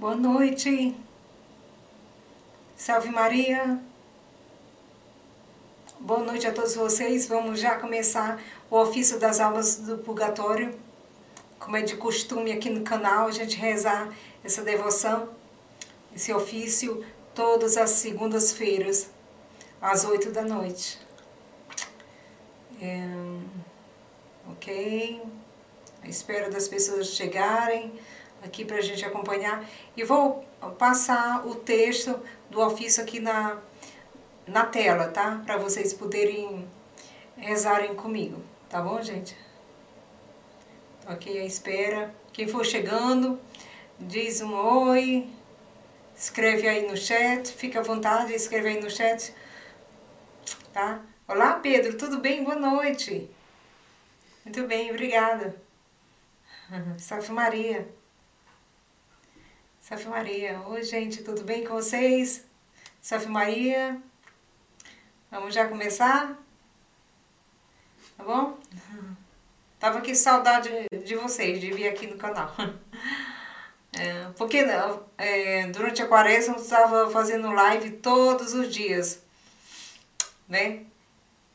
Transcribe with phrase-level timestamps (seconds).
[0.00, 0.96] Boa noite.
[2.74, 3.78] Salve Maria.
[6.00, 7.26] Boa noite a todos vocês.
[7.26, 10.74] Vamos já começar o ofício das aulas do purgatório.
[11.58, 14.08] Como é de costume aqui no canal, a gente rezar
[14.42, 15.28] essa devoção,
[16.16, 17.04] esse ofício,
[17.34, 19.10] todas as segundas-feiras,
[19.82, 20.98] às oito da noite.
[22.80, 23.06] É,
[24.50, 25.22] ok?
[26.02, 28.00] A espera das pessoas chegarem
[28.42, 29.64] aqui para a gente acompanhar.
[29.96, 30.44] E vou
[30.78, 32.18] passar o texto
[32.50, 33.58] do ofício aqui na,
[34.46, 35.42] na tela, tá?
[35.44, 36.68] Para vocês poderem
[37.36, 39.36] rezarem comigo, tá bom, gente?
[41.04, 42.14] Tô aqui à espera.
[42.32, 43.40] Quem for chegando,
[43.98, 45.28] diz um oi,
[46.16, 49.34] escreve aí no chat, fica à vontade, escreve aí no chat,
[50.72, 51.00] tá?
[51.26, 52.44] Olá, Pedro, tudo bem?
[52.44, 53.30] Boa noite.
[54.44, 55.54] Muito bem, obrigada.
[56.98, 57.88] Salve Maria.
[59.90, 60.60] Salve Maria.
[60.68, 62.44] Oi, gente, tudo bem com vocês?
[63.02, 64.00] Salve Maria.
[65.28, 66.38] Vamos já começar?
[68.16, 68.56] Tá bom?
[69.80, 70.70] Tava aqui saudade
[71.04, 72.54] de vocês, de vir aqui no canal.
[73.98, 74.58] É, porque
[75.18, 79.20] é, durante a quaresma eu estava fazendo live todos os dias,
[80.48, 80.86] né?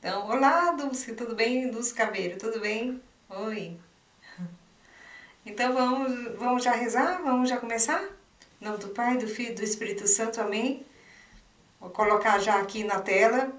[0.00, 1.70] Então, olá Dulce, tudo bem?
[1.70, 3.00] Dulce Caveiro, tudo bem?
[3.30, 3.78] Oi.
[5.46, 7.22] Então vamos, vamos já rezar?
[7.22, 8.04] Vamos já começar?
[8.64, 10.86] Nome do Pai, do Filho e do Espírito Santo, amém?
[11.78, 13.52] Vou colocar já aqui na tela.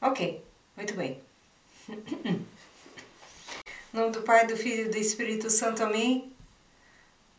[0.00, 0.44] Ok,
[0.76, 1.22] muito bem.
[1.88, 2.44] Em
[3.94, 6.32] nome do Pai, do Filho e do Espírito Santo, amém?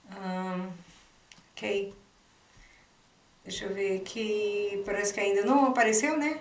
[0.09, 0.71] Um,
[1.51, 1.93] ok.
[3.43, 4.81] Deixa eu ver aqui.
[4.85, 6.39] Parece que ainda não apareceu, né?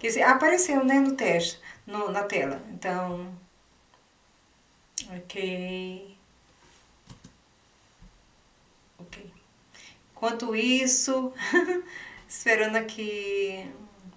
[0.00, 2.60] Quer dizer, apareceu, né, no teste, no, na tela.
[2.72, 3.32] Então,
[5.16, 6.21] ok.
[10.22, 10.42] Ok.
[10.42, 11.32] Enquanto isso,
[12.28, 13.66] esperando aqui